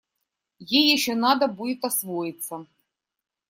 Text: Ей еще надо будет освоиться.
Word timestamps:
Ей 0.57 0.91
еще 0.93 1.13
надо 1.13 1.47
будет 1.47 1.83
освоиться. 1.85 2.65